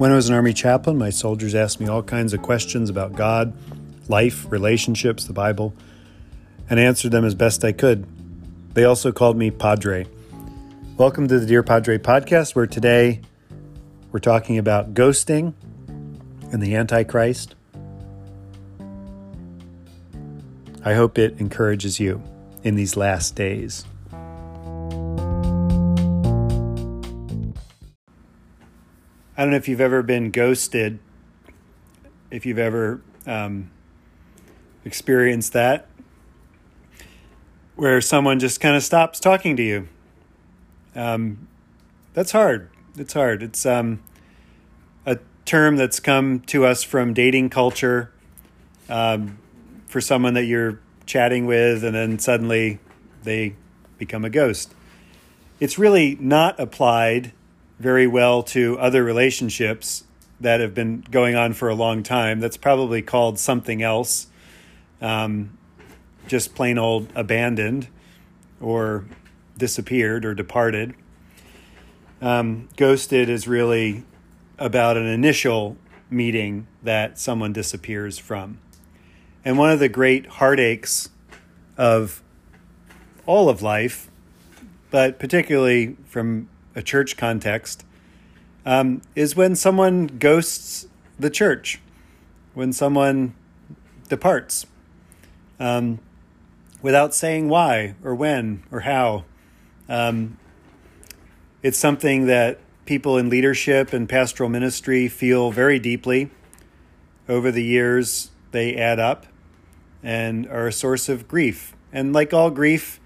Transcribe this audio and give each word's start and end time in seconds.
When 0.00 0.10
I 0.10 0.14
was 0.14 0.30
an 0.30 0.34
Army 0.34 0.54
chaplain, 0.54 0.96
my 0.96 1.10
soldiers 1.10 1.54
asked 1.54 1.78
me 1.78 1.86
all 1.86 2.02
kinds 2.02 2.32
of 2.32 2.40
questions 2.40 2.88
about 2.88 3.12
God, 3.12 3.52
life, 4.08 4.50
relationships, 4.50 5.26
the 5.26 5.34
Bible, 5.34 5.74
and 6.70 6.80
answered 6.80 7.12
them 7.12 7.26
as 7.26 7.34
best 7.34 7.62
I 7.66 7.72
could. 7.72 8.06
They 8.72 8.84
also 8.84 9.12
called 9.12 9.36
me 9.36 9.50
Padre. 9.50 10.06
Welcome 10.96 11.28
to 11.28 11.38
the 11.38 11.44
Dear 11.44 11.62
Padre 11.62 11.98
podcast, 11.98 12.54
where 12.54 12.66
today 12.66 13.20
we're 14.10 14.20
talking 14.20 14.56
about 14.56 14.94
ghosting 14.94 15.52
and 16.50 16.62
the 16.62 16.76
Antichrist. 16.76 17.54
I 20.82 20.94
hope 20.94 21.18
it 21.18 21.38
encourages 21.38 22.00
you 22.00 22.22
in 22.62 22.74
these 22.74 22.96
last 22.96 23.36
days. 23.36 23.84
I 29.40 29.44
don't 29.44 29.52
know 29.52 29.56
if 29.56 29.68
you've 29.68 29.80
ever 29.80 30.02
been 30.02 30.30
ghosted, 30.30 30.98
if 32.30 32.44
you've 32.44 32.58
ever 32.58 33.00
um, 33.24 33.70
experienced 34.84 35.54
that, 35.54 35.86
where 37.74 38.02
someone 38.02 38.38
just 38.38 38.60
kind 38.60 38.76
of 38.76 38.82
stops 38.82 39.18
talking 39.18 39.56
to 39.56 39.62
you. 39.62 39.88
Um, 40.94 41.48
that's 42.12 42.32
hard. 42.32 42.68
It's 42.98 43.14
hard. 43.14 43.42
It's 43.42 43.64
um, 43.64 44.02
a 45.06 45.18
term 45.46 45.76
that's 45.76 46.00
come 46.00 46.40
to 46.40 46.66
us 46.66 46.82
from 46.82 47.14
dating 47.14 47.48
culture 47.48 48.12
um, 48.90 49.38
for 49.86 50.02
someone 50.02 50.34
that 50.34 50.44
you're 50.44 50.80
chatting 51.06 51.46
with, 51.46 51.82
and 51.82 51.94
then 51.94 52.18
suddenly 52.18 52.78
they 53.22 53.56
become 53.96 54.22
a 54.22 54.28
ghost. 54.28 54.74
It's 55.60 55.78
really 55.78 56.18
not 56.20 56.60
applied 56.60 57.32
very 57.80 58.06
well 58.06 58.42
to 58.42 58.78
other 58.78 59.02
relationships 59.02 60.04
that 60.38 60.60
have 60.60 60.74
been 60.74 61.02
going 61.10 61.34
on 61.34 61.54
for 61.54 61.70
a 61.70 61.74
long 61.74 62.02
time. 62.02 62.38
That's 62.38 62.58
probably 62.58 63.00
called 63.00 63.38
something 63.38 63.82
else, 63.82 64.26
um, 65.00 65.56
just 66.28 66.54
plain 66.54 66.76
old 66.76 67.08
abandoned 67.14 67.88
or 68.60 69.06
disappeared 69.56 70.26
or 70.26 70.34
departed. 70.34 70.94
Um, 72.20 72.68
ghosted 72.76 73.30
is 73.30 73.48
really 73.48 74.04
about 74.58 74.98
an 74.98 75.06
initial 75.06 75.78
meeting 76.10 76.66
that 76.82 77.18
someone 77.18 77.54
disappears 77.54 78.18
from. 78.18 78.58
And 79.42 79.56
one 79.56 79.70
of 79.70 79.78
the 79.78 79.88
great 79.88 80.26
heartaches 80.26 81.08
of 81.78 82.22
all 83.24 83.48
of 83.48 83.62
life, 83.62 84.10
but 84.90 85.18
particularly 85.18 85.96
from 86.04 86.48
a 86.74 86.82
church 86.82 87.16
context, 87.16 87.84
um, 88.64 89.02
is 89.14 89.34
when 89.34 89.56
someone 89.56 90.06
ghosts 90.06 90.86
the 91.18 91.30
church, 91.30 91.80
when 92.54 92.72
someone 92.72 93.34
departs 94.08 94.66
um, 95.58 96.00
without 96.82 97.14
saying 97.14 97.48
why 97.48 97.94
or 98.02 98.14
when 98.14 98.62
or 98.70 98.80
how. 98.80 99.24
Um, 99.88 100.38
it's 101.62 101.78
something 101.78 102.26
that 102.26 102.58
people 102.86 103.18
in 103.18 103.28
leadership 103.28 103.92
and 103.92 104.08
pastoral 104.08 104.48
ministry 104.48 105.08
feel 105.08 105.50
very 105.50 105.78
deeply. 105.78 106.30
Over 107.28 107.52
the 107.52 107.62
years, 107.62 108.30
they 108.50 108.74
add 108.74 108.98
up 108.98 109.26
and 110.02 110.48
are 110.48 110.68
a 110.68 110.72
source 110.72 111.08
of 111.08 111.28
grief. 111.28 111.76
And 111.92 112.12
like 112.12 112.32
all 112.32 112.50
grief, 112.50 112.98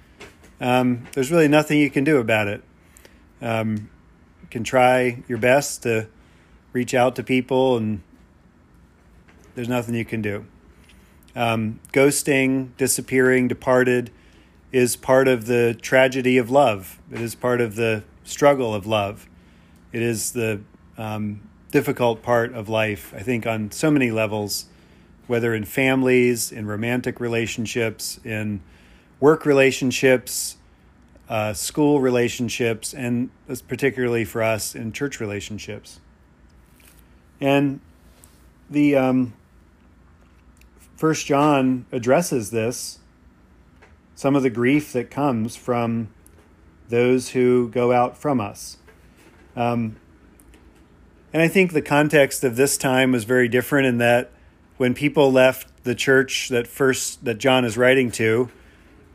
um, 0.60 1.06
there's 1.12 1.30
really 1.30 1.48
nothing 1.48 1.78
you 1.78 1.90
can 1.90 2.04
do 2.04 2.18
about 2.18 2.48
it. 2.48 2.62
Um, 3.45 3.91
can 4.50 4.64
try 4.64 5.23
your 5.28 5.39
best 5.39 5.83
to 5.83 6.09
reach 6.73 6.95
out 6.95 7.14
to 7.17 7.23
people, 7.23 7.77
and 7.77 8.03
there's 9.55 9.69
nothing 9.69 9.94
you 9.94 10.05
can 10.05 10.22
do. 10.22 10.47
Um, 11.37 11.81
ghosting, 11.93 12.77
disappearing, 12.77 13.49
departed 13.49 14.10
is 14.72 14.97
part 14.97 15.28
of 15.28 15.47
the 15.47 15.77
tragedy 15.83 16.38
of 16.38 16.50
love. 16.50 17.00
It 17.12 17.21
is 17.21 17.34
part 17.34 17.60
of 17.60 17.77
the 17.77 18.03
struggle 18.25 18.75
of 18.75 18.87
love. 18.87 19.28
It 19.93 20.03
is 20.03 20.33
the 20.33 20.60
um, 20.97 21.41
difficult 21.71 22.22
part 22.22 22.54
of 22.54 22.69
life, 22.69 23.12
I 23.15 23.21
think, 23.21 23.47
on 23.47 23.71
so 23.71 23.91
many 23.91 24.10
levels, 24.10 24.66
whether 25.27 25.54
in 25.54 25.65
families, 25.65 26.50
in 26.50 26.66
romantic 26.66 27.21
relationships, 27.21 28.19
in 28.25 28.62
work 29.21 29.44
relationships, 29.44 30.56
uh, 31.28 31.52
school 31.52 32.00
relationships, 32.00 32.92
and 32.92 33.30
particularly 33.66 34.24
for 34.24 34.42
us 34.42 34.74
in 34.74 34.92
church 34.92 35.20
relationships. 35.20 36.00
And 37.40 37.80
the 38.70 38.96
um, 38.96 39.34
First 40.96 41.26
John 41.26 41.86
addresses 41.92 42.50
this, 42.50 42.98
some 44.14 44.36
of 44.36 44.42
the 44.42 44.50
grief 44.50 44.92
that 44.92 45.10
comes 45.10 45.56
from 45.56 46.08
those 46.88 47.30
who 47.30 47.68
go 47.70 47.92
out 47.92 48.16
from 48.16 48.41
us. 48.41 48.78
Um, 49.56 49.96
and 51.32 51.42
I 51.42 51.48
think 51.48 51.72
the 51.72 51.82
context 51.82 52.44
of 52.44 52.56
this 52.56 52.76
time 52.76 53.12
was 53.12 53.24
very 53.24 53.48
different 53.48 53.86
in 53.86 53.98
that 53.98 54.30
when 54.76 54.94
people 54.94 55.32
left 55.32 55.84
the 55.84 55.94
church 55.94 56.48
that 56.48 56.66
first 56.66 57.24
that 57.24 57.38
John 57.38 57.64
is 57.64 57.76
writing 57.76 58.10
to, 58.12 58.50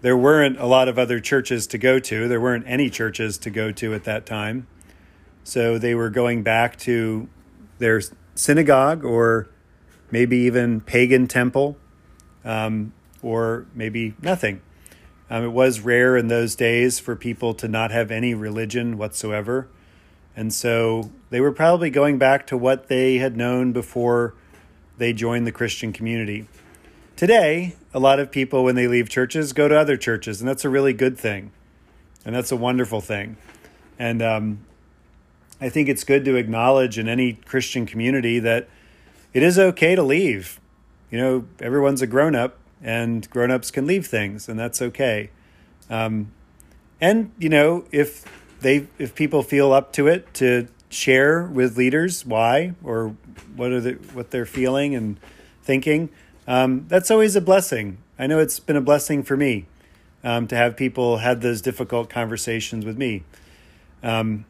there 0.01 0.17
weren't 0.17 0.59
a 0.59 0.65
lot 0.65 0.87
of 0.87 0.97
other 0.97 1.19
churches 1.19 1.67
to 1.67 1.77
go 1.77 1.99
to. 1.99 2.27
There 2.27 2.39
weren't 2.39 2.65
any 2.67 2.89
churches 2.89 3.37
to 3.39 3.49
go 3.49 3.71
to 3.73 3.93
at 3.93 4.05
that 4.05 4.25
time. 4.25 4.67
So 5.43 5.77
they 5.77 5.95
were 5.95 6.09
going 6.09 6.43
back 6.43 6.77
to 6.79 7.27
their 7.79 8.01
synagogue 8.35 9.03
or 9.03 9.49
maybe 10.11 10.37
even 10.37 10.81
pagan 10.81 11.27
temple 11.27 11.77
um, 12.45 12.93
or 13.21 13.65
maybe 13.73 14.15
nothing. 14.21 14.61
Um, 15.29 15.43
it 15.43 15.51
was 15.51 15.81
rare 15.81 16.17
in 16.17 16.27
those 16.27 16.55
days 16.55 16.99
for 16.99 17.15
people 17.15 17.53
to 17.55 17.67
not 17.67 17.91
have 17.91 18.09
any 18.09 18.33
religion 18.33 18.97
whatsoever. 18.97 19.67
And 20.35 20.53
so 20.53 21.11
they 21.29 21.41
were 21.41 21.51
probably 21.51 21.89
going 21.89 22.17
back 22.17 22.47
to 22.47 22.57
what 22.57 22.87
they 22.87 23.17
had 23.17 23.35
known 23.35 23.71
before 23.71 24.33
they 24.97 25.13
joined 25.13 25.45
the 25.45 25.51
Christian 25.51 25.93
community. 25.93 26.47
Today, 27.19 27.75
a 27.93 27.99
lot 27.99 28.21
of 28.21 28.31
people, 28.31 28.63
when 28.63 28.75
they 28.75 28.87
leave 28.87 29.09
churches, 29.09 29.51
go 29.51 29.67
to 29.67 29.77
other 29.77 29.97
churches, 29.97 30.39
and 30.39 30.47
that's 30.47 30.63
a 30.63 30.69
really 30.69 30.93
good 30.93 31.17
thing. 31.17 31.51
And 32.23 32.33
that's 32.33 32.49
a 32.49 32.55
wonderful 32.55 33.01
thing. 33.01 33.35
And 33.99 34.21
um, 34.21 34.65
I 35.59 35.67
think 35.67 35.89
it's 35.89 36.05
good 36.05 36.23
to 36.23 36.37
acknowledge 36.37 36.97
in 36.97 37.09
any 37.09 37.33
Christian 37.33 37.85
community 37.85 38.39
that 38.39 38.69
it 39.33 39.43
is 39.43 39.59
okay 39.59 39.95
to 39.95 40.01
leave. 40.01 40.61
You 41.11 41.17
know, 41.17 41.45
everyone's 41.59 42.01
a 42.01 42.07
grown 42.07 42.35
up, 42.35 42.57
and 42.81 43.29
grown 43.29 43.51
ups 43.51 43.69
can 43.69 43.85
leave 43.85 44.07
things, 44.07 44.47
and 44.47 44.57
that's 44.57 44.81
okay. 44.81 45.29
Um, 45.89 46.31
and 47.01 47.33
you 47.37 47.49
know, 47.49 47.83
if 47.91 48.23
they 48.61 48.87
if 48.97 49.13
people 49.13 49.43
feel 49.43 49.73
up 49.73 49.91
to 49.91 50.07
it 50.07 50.33
to 50.35 50.69
share 50.87 51.43
with 51.43 51.77
leaders 51.77 52.25
why 52.25 52.75
or 52.81 53.17
what 53.57 53.73
are 53.73 53.81
the, 53.81 53.91
what 54.13 54.31
they're 54.31 54.45
feeling 54.45 54.95
and 54.95 55.19
thinking 55.61 56.07
um, 56.49 56.85
that's 56.87 57.11
always 57.11 57.35
a 57.35 57.41
blessing. 57.41 57.99
I 58.17 58.25
know 58.25 58.39
it's 58.39 58.59
been 58.59 58.75
a 58.75 58.81
blessing 58.81 59.21
for 59.21 59.37
me 59.37 59.67
um, 60.23 60.47
to 60.47 60.55
have 60.55 60.75
people 60.75 61.17
had 61.17 61.41
those 61.41 61.61
difficult 61.61 62.09
conversations 62.09 62.85
with 62.85 62.97
me. 62.97 63.23
Um, 64.01 64.45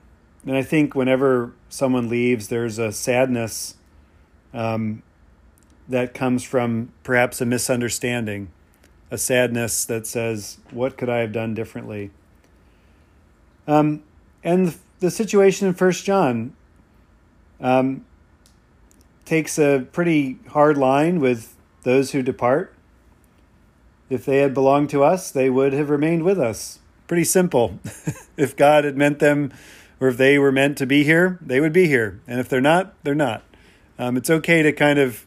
and 0.46 0.56
I 0.56 0.64
think 0.64 0.96
whenever 0.96 1.52
someone 1.68 2.08
leaves, 2.08 2.48
there's 2.48 2.80
a 2.80 2.94
sadness 2.94 3.76
um, 4.54 5.04
that 5.90 6.14
comes 6.14 6.42
from 6.46 6.94
perhaps 7.04 7.42
a 7.42 7.46
misunderstanding, 7.46 8.50
a 9.12 9.18
sadness 9.18 9.84
that 9.84 10.08
says, 10.08 10.58
What 10.72 10.98
could 10.98 11.10
I 11.10 11.18
have 11.18 11.34
done 11.34 11.54
differently? 11.54 12.12
Um, 13.68 14.04
and 14.42 14.74
the 15.02 15.12
situation 15.12 15.68
in 15.68 15.74
First 15.74 16.06
John 16.06 16.54
um, 17.60 18.06
takes 19.26 19.60
a 19.60 19.86
pretty 19.92 20.40
hard 20.48 20.78
line 20.78 21.20
with 21.20 21.58
those 21.84 22.12
who 22.12 22.22
depart. 22.22 22.74
If 24.10 24.26
they 24.26 24.38
had 24.40 24.54
belonged 24.54 24.90
to 24.92 25.04
us, 25.04 25.32
they 25.32 25.50
would 25.50 25.74
have 25.74 25.90
remained 25.90 26.24
with 26.24 26.40
us. 26.40 26.80
Pretty 27.08 27.24
simple. 27.24 27.80
if 28.38 28.56
God 28.56 28.84
had 28.84 28.98
meant 28.98 29.20
them, 29.20 29.52
or 30.00 30.08
if 30.08 30.18
they 30.18 30.40
were 30.40 30.52
meant 30.52 30.78
to 30.78 30.86
be 30.86 31.04
here, 31.04 31.38
they 31.42 31.60
would 31.60 31.74
be 31.74 31.88
here. 31.88 32.20
And 32.28 32.40
if 32.40 32.50
they're 32.50 32.62
not, 32.62 32.94
they're 33.04 33.16
not. 33.16 33.44
Um, 33.98 34.16
it's 34.18 34.30
okay 34.30 34.64
to 34.64 34.72
kind 34.72 34.98
of 34.98 35.26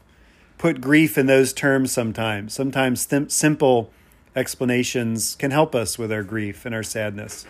put 0.57 0.81
grief 0.81 1.17
in 1.17 1.27
those 1.27 1.53
terms 1.53 1.91
sometimes. 1.91 2.53
Sometimes 2.53 3.07
simple 3.27 3.91
explanations 4.35 5.35
can 5.35 5.51
help 5.51 5.75
us 5.75 5.99
with 5.99 6.11
our 6.11 6.23
grief 6.23 6.65
and 6.65 6.73
our 6.73 6.83
sadness, 6.83 7.45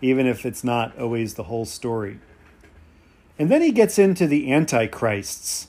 even 0.00 0.26
if 0.26 0.46
it's 0.46 0.64
not 0.64 0.98
always 0.98 1.34
the 1.34 1.44
whole 1.44 1.64
story. 1.64 2.18
And 3.38 3.50
then 3.50 3.62
he 3.62 3.72
gets 3.72 3.98
into 3.98 4.26
the 4.26 4.52
antichrists. 4.52 5.68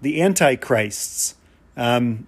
The 0.00 0.22
antichrists. 0.22 1.34
Um, 1.76 2.26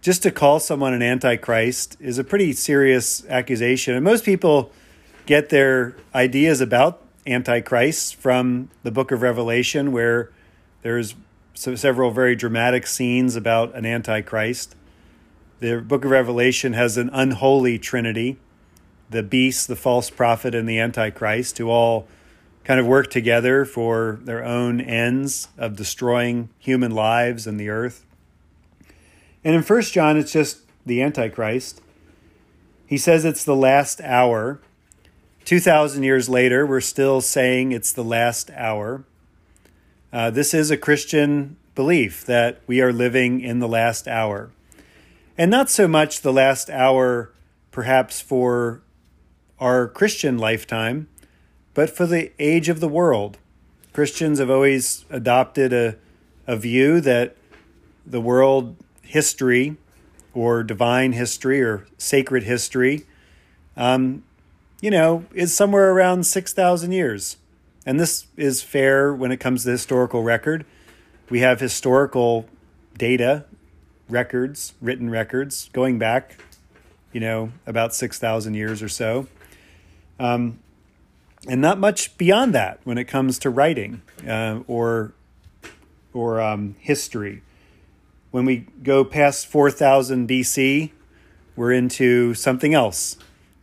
just 0.00 0.22
to 0.24 0.30
call 0.30 0.60
someone 0.60 0.92
an 0.92 1.02
antichrist 1.02 1.96
is 1.98 2.18
a 2.18 2.24
pretty 2.24 2.52
serious 2.52 3.26
accusation. 3.26 3.94
And 3.94 4.04
most 4.04 4.24
people 4.24 4.70
get 5.26 5.48
their 5.48 5.96
ideas 6.14 6.60
about 6.60 7.00
antichrists 7.26 8.12
from 8.12 8.68
the 8.82 8.90
book 8.90 9.10
of 9.10 9.22
Revelation, 9.22 9.92
where 9.92 10.30
there's 10.82 11.14
so 11.54 11.74
several 11.74 12.10
very 12.10 12.36
dramatic 12.36 12.86
scenes 12.86 13.36
about 13.36 13.74
an 13.74 13.86
antichrist. 13.86 14.76
The 15.60 15.80
book 15.80 16.04
of 16.04 16.10
Revelation 16.10 16.74
has 16.74 16.98
an 16.98 17.08
unholy 17.12 17.78
trinity 17.78 18.38
the 19.10 19.22
beast, 19.22 19.68
the 19.68 19.76
false 19.76 20.10
prophet, 20.10 20.54
and 20.54 20.68
the 20.68 20.78
antichrist, 20.78 21.58
who 21.58 21.68
all 21.68 22.08
kind 22.64 22.80
of 22.80 22.86
work 22.86 23.10
together 23.10 23.64
for 23.64 24.18
their 24.22 24.44
own 24.44 24.80
ends 24.80 25.48
of 25.56 25.76
destroying 25.76 26.48
human 26.58 26.90
lives 26.90 27.46
and 27.46 27.60
the 27.60 27.68
earth. 27.68 28.04
And 29.44 29.54
in 29.54 29.62
First 29.62 29.92
John, 29.92 30.16
it's 30.16 30.32
just 30.32 30.60
the 30.86 31.02
antichrist. 31.02 31.82
He 32.86 32.96
says 32.96 33.24
it's 33.24 33.44
the 33.44 33.56
last 33.56 34.00
hour. 34.00 34.60
2,000 35.44 36.02
years 36.02 36.28
later, 36.28 36.66
we're 36.66 36.80
still 36.80 37.20
saying 37.20 37.72
it's 37.72 37.92
the 37.92 38.04
last 38.04 38.50
hour. 38.52 39.04
Uh, 40.12 40.30
this 40.30 40.54
is 40.54 40.70
a 40.70 40.76
Christian 40.76 41.56
belief 41.74 42.24
that 42.24 42.60
we 42.66 42.80
are 42.80 42.92
living 42.92 43.40
in 43.40 43.58
the 43.58 43.68
last 43.68 44.08
hour. 44.08 44.50
And 45.36 45.50
not 45.50 45.68
so 45.68 45.86
much 45.86 46.22
the 46.22 46.32
last 46.32 46.70
hour, 46.70 47.32
perhaps, 47.70 48.20
for 48.20 48.82
our 49.58 49.88
Christian 49.88 50.38
lifetime, 50.38 51.08
but 51.74 51.90
for 51.90 52.06
the 52.06 52.30
age 52.38 52.68
of 52.68 52.80
the 52.80 52.88
world. 52.88 53.38
Christians 53.92 54.38
have 54.38 54.50
always 54.50 55.04
adopted 55.10 55.72
a, 55.72 55.96
a 56.46 56.56
view 56.56 57.00
that 57.00 57.36
the 58.06 58.20
world 58.20 58.76
history 59.04 59.76
or 60.32 60.62
divine 60.62 61.12
history 61.12 61.62
or 61.62 61.86
sacred 61.96 62.42
history, 62.42 63.06
um, 63.76 64.22
you 64.80 64.90
know, 64.90 65.24
is 65.32 65.54
somewhere 65.54 65.90
around 65.92 66.24
6,000 66.24 66.92
years. 66.92 67.36
And 67.86 68.00
this 68.00 68.26
is 68.36 68.62
fair 68.62 69.14
when 69.14 69.30
it 69.30 69.38
comes 69.38 69.64
to 69.64 69.70
historical 69.70 70.22
record. 70.22 70.64
We 71.30 71.40
have 71.40 71.60
historical 71.60 72.46
data, 72.96 73.44
records, 74.08 74.74
written 74.80 75.10
records 75.10 75.70
going 75.72 75.98
back, 75.98 76.38
you 77.12 77.20
know, 77.20 77.52
about 77.66 77.94
6,000 77.94 78.54
years 78.54 78.82
or 78.82 78.88
so. 78.88 79.26
Um, 80.18 80.58
and 81.48 81.60
not 81.60 81.78
much 81.78 82.16
beyond 82.16 82.54
that 82.54 82.80
when 82.84 82.98
it 82.98 83.04
comes 83.04 83.38
to 83.40 83.50
writing 83.50 84.02
uh, 84.26 84.60
or 84.66 85.12
or 86.12 86.40
um, 86.40 86.76
history. 86.78 87.42
When 88.34 88.46
we 88.46 88.66
go 88.82 89.04
past 89.04 89.46
4000 89.46 90.28
BC, 90.28 90.90
we're 91.54 91.70
into 91.70 92.34
something 92.34 92.74
else 92.74 93.16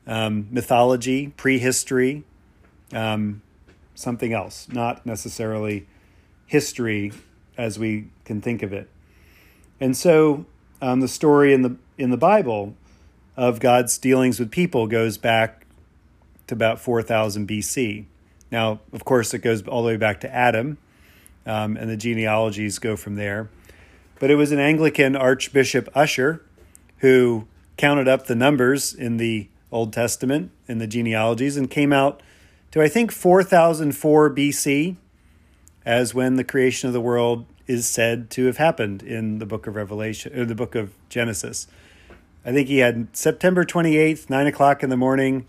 um, 0.08 0.48
mythology, 0.50 1.34
prehistory, 1.36 2.24
um, 2.94 3.42
something 3.96 4.32
else, 4.32 4.70
not 4.72 5.06
necessarily 5.06 5.88
history 6.46 7.12
as 7.58 7.78
we 7.78 8.08
can 8.24 8.40
think 8.40 8.64
of 8.64 8.72
it. 8.72 8.90
And 9.82 9.98
so 9.98 10.46
um, 10.82 11.02
the 11.02 11.10
story 11.10 11.54
in 11.54 11.64
the 11.64 11.76
in 11.98 12.10
the 12.10 12.16
Bible 12.16 12.74
of 13.36 13.60
God's 13.60 13.98
dealings 13.98 14.40
with 14.40 14.52
people 14.52 14.88
goes 14.88 15.18
back 15.18 15.66
to 16.48 16.56
about 16.56 16.80
4000 16.80 17.46
BC. 17.46 18.06
Now, 18.50 18.80
of 18.94 19.04
course, 19.04 19.34
it 19.34 19.40
goes 19.40 19.68
all 19.68 19.82
the 19.82 19.88
way 19.88 19.98
back 19.98 20.22
to 20.22 20.34
Adam, 20.34 20.78
um, 21.46 21.76
and 21.76 21.90
the 21.90 21.98
genealogies 21.98 22.80
go 22.80 22.96
from 22.96 23.16
there. 23.18 23.50
But 24.22 24.30
it 24.30 24.36
was 24.36 24.52
an 24.52 24.60
Anglican 24.60 25.16
Archbishop 25.16 25.90
Ussher 25.96 26.46
who 26.98 27.48
counted 27.76 28.08
up 28.08 28.28
the 28.28 28.36
numbers 28.36 28.94
in 28.94 29.18
the 29.18 29.50
Old 29.72 29.92
Testament 29.92 30.52
in 30.68 30.78
the 30.78 30.86
genealogies 30.86 31.58
and 31.58 31.72
came 31.72 31.92
out 31.92 32.22
to, 32.70 32.84
I 32.84 32.88
think, 32.88 33.12
4004 33.12 34.30
BC 34.30 34.96
as 35.88 36.14
when 36.14 36.36
the 36.36 36.44
creation 36.44 36.86
of 36.86 36.94
the 36.94 37.02
world 37.02 37.48
is 37.66 37.88
said 37.88 38.30
to 38.30 38.46
have 38.46 38.58
happened 38.58 39.02
in 39.02 39.40
the 39.40 39.46
book 39.48 39.66
of 39.66 39.76
Revelation 39.76 40.40
or 40.40 40.46
the 40.46 40.54
book 40.54 40.76
of 40.76 40.94
Genesis. 41.10 41.66
I 42.46 42.52
think 42.52 42.68
he 42.68 42.78
had 42.78 43.18
September 43.18 43.66
28th, 43.66 44.30
9 44.30 44.46
o'clock 44.46 44.84
in 44.84 44.92
the 44.92 44.98
morning, 44.98 45.48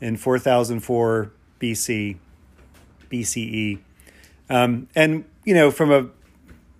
in 0.00 0.16
4004 0.16 1.30
BC, 1.60 2.16
BCE. 3.10 3.80
Um, 4.48 4.88
and, 4.94 5.26
you 5.44 5.54
know, 5.54 5.70
from 5.70 5.92
a 5.92 6.08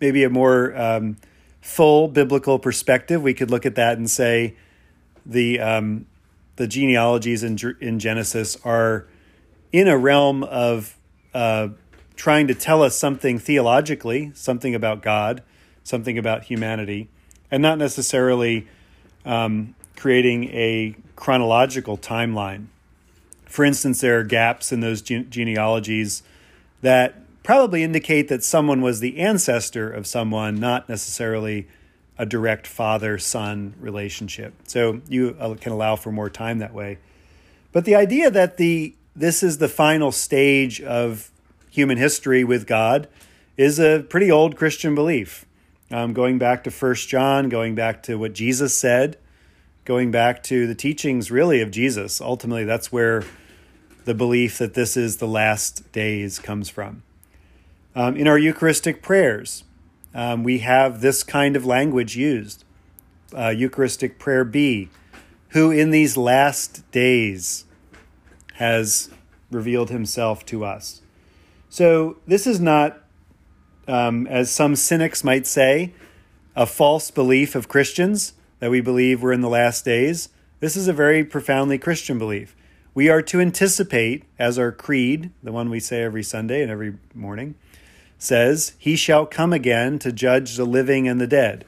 maybe 0.01 0.25
a 0.25 0.31
more 0.31 0.77
um, 0.77 1.17
full 1.61 2.09
biblical 2.09 2.59
perspective, 2.59 3.23
we 3.23 3.35
could 3.35 3.51
look 3.51 3.67
at 3.67 3.75
that 3.75 3.99
and 3.99 4.11
say 4.11 4.57
the, 5.27 5.61
um, 5.61 6.07
the 6.57 6.67
genealogies 6.67 7.43
in, 7.43 7.59
in 7.81 7.99
Genesis 7.99 8.57
are 8.65 9.07
in 9.73 9.89
a 9.89 9.99
realm 9.99 10.43
of 10.45 10.97
uh, 11.35 11.69
trying 12.17 12.47
to 12.49 12.55
tell 12.55 12.83
us 12.83 12.97
something 12.97 13.39
theologically, 13.39 14.33
something 14.35 14.75
about 14.75 15.03
God, 15.03 15.43
something 15.85 16.19
about 16.19 16.45
humanity, 16.45 17.09
and 17.51 17.63
not 17.63 17.79
necessarily 17.79 18.67
um, 19.25 19.75
creating 19.97 20.45
a 20.45 20.97
chronological 21.17 21.97
timeline. 21.99 22.67
For 23.47 23.65
instance, 23.65 24.01
there 24.01 24.19
are 24.19 24.25
gaps 24.25 24.73
in 24.73 24.81
those 24.81 25.01
genealogies 25.01 26.23
that 26.83 27.23
probably 27.49 27.83
indicate 27.83 28.29
that 28.29 28.45
someone 28.45 28.83
was 28.83 29.01
the 29.01 29.19
ancestor 29.19 29.91
of 29.91 30.07
someone, 30.07 30.61
not 30.61 30.87
necessarily 30.87 31.67
a 32.19 32.27
direct 32.27 32.67
father 32.67 33.17
son 33.17 33.73
relationship. 33.81 34.53
So 34.65 35.01
you 35.09 35.35
uh, 35.41 35.55
can 35.55 35.73
allow 35.73 35.97
for 35.97 36.13
more 36.13 36.29
time 36.29 36.59
that 36.59 36.75
way. 36.75 36.99
But 37.73 37.87
the 37.87 37.95
idea 37.95 38.31
that 38.31 38.59
the 38.59 38.95
this 39.17 39.43
is 39.43 39.57
the 39.57 39.69
final 39.69 40.13
stage 40.13 40.83
of 40.83 41.31
human 41.71 41.97
history 41.97 42.45
with 42.45 42.67
God 42.67 43.09
is 43.57 43.81
a 43.81 44.05
pretty 44.11 44.31
old 44.31 44.55
Christian 44.55 44.95
belief. 44.95 45.47
Um, 45.91 46.13
going 46.13 46.37
back 46.37 46.65
to 46.65 46.71
First 46.71 47.09
John, 47.09 47.49
going 47.49 47.75
back 47.75 48.03
to 48.03 48.17
what 48.17 48.35
Jesus 48.35 48.77
said, 48.77 49.17
going 49.87 50.11
back 50.11 50.43
to 50.43 50.67
the 50.67 50.75
teachings 50.75 51.31
really 51.31 51.63
of 51.63 51.71
Jesus. 51.71 52.21
Ultimately, 52.21 52.65
that's 52.65 52.93
where 52.93 53.25
the 54.05 54.13
belief 54.13 54.59
that 54.59 54.75
this 54.75 54.99
is 54.99 55.17
the 55.17 55.27
last 55.27 55.91
days 55.93 56.39
comes 56.39 56.69
from. 56.69 57.05
Um, 57.99 58.17
in 58.17 58.29
our 58.29 58.39
Eucharistic 58.39 59.03
prayers, 59.03 59.65
um, 60.15 60.45
we 60.45 60.59
have 60.61 61.01
this 61.01 61.25
kind 61.25 61.57
of 61.57 61.67
language 61.67 62.17
used. 62.17 62.63
Uh, 63.37 63.49
Eucharistic 63.49 64.21
prayer 64.21 64.45
B, 64.45 64.89
who 65.49 65.73
in 65.73 65.91
these 65.91 66.17
last 66.17 66.89
days 66.93 67.65
has 68.55 69.11
revealed 69.51 69.91
himself 69.91 70.47
to 70.47 70.65
us. 70.65 71.03
So 71.69 72.19
this 72.25 72.47
is 72.47 72.61
not, 72.61 73.01
um, 73.89 74.29
as 74.29 74.49
some 74.49 74.77
cynics 74.77 75.25
might 75.25 75.45
say, 75.45 75.93
a 76.55 76.67
false 76.67 77.11
belief 77.11 77.57
of 77.57 77.67
Christians 77.67 78.35
that 78.61 78.71
we 78.71 78.81
believe 78.81 79.25
we're 79.25 79.33
in 79.33 79.41
the 79.41 79.49
last 79.49 79.85
days. 79.85 80.29
This 80.61 80.77
is 80.77 80.87
a 80.87 80.93
very 80.93 81.25
profoundly 81.25 81.79
Christian 81.79 82.17
belief. 82.17 82.55
We 82.95 83.09
are 83.09 83.23
to 83.23 83.41
anticipate, 83.41 84.23
as 84.39 84.57
our 84.57 84.71
creed, 84.71 85.33
the 85.43 85.51
one 85.51 85.69
we 85.69 85.81
say 85.81 86.03
every 86.03 86.23
Sunday 86.23 86.63
and 86.63 86.71
every 86.71 86.95
morning, 87.13 87.57
says, 88.19 88.75
He 88.79 88.97
shall 88.97 89.27
come 89.27 89.53
again 89.53 89.99
to 90.01 90.13
judge 90.13 90.57
the 90.57 90.65
living 90.65 91.09
and 91.09 91.21
the 91.21 91.27
dead. 91.27 91.65